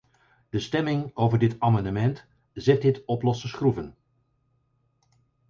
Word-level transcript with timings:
De 0.49 0.59
stemming 0.59 1.11
over 1.13 1.37
dit 1.39 1.55
amendement 1.59 2.25
zet 2.53 2.81
dit 2.81 3.05
op 3.05 3.21
losse 3.21 3.47
schroeven. 3.47 3.95